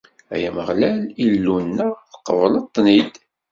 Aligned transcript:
Ay 0.33 0.43
Ameɣlal, 0.49 0.99
Illu-nneɣ, 1.25 1.93
tqebleḍ-ten-id. 2.13 3.11